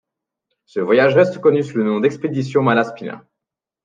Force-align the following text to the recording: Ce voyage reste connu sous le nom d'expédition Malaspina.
Ce 0.65 0.79
voyage 0.79 1.13
reste 1.15 1.37
connu 1.37 1.61
sous 1.61 1.77
le 1.77 1.83
nom 1.83 1.99
d'expédition 1.99 2.63
Malaspina. 2.63 3.23